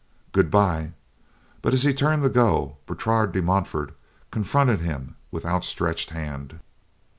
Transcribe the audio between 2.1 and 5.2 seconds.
to go, Bertrade de Montfort confronted him